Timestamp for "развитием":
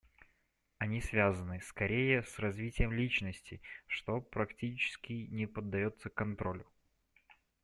2.39-2.91